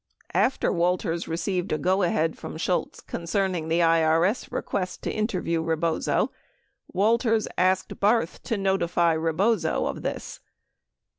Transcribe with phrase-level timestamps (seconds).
[0.33, 5.61] 5 After Walters received a go ahead from Shultz concerning the IRS request to interview
[5.61, 6.31] Rebozo.
[6.91, 10.39] Walters asked Barth to notify Rebozo of this.